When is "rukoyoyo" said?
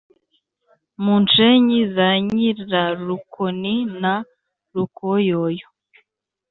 4.73-5.67